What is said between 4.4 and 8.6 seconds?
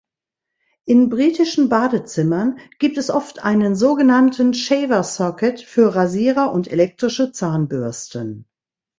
Shaver-Socket für Rasierer und elektrische Zahnbürsten.